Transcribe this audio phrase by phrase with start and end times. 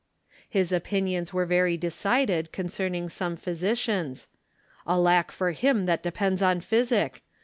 [0.49, 4.25] His opinions were very decided concerning some phy sicians:"
[4.87, 7.21] Alack for him that depends on physic